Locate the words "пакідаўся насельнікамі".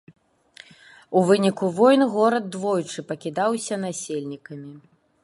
3.13-4.73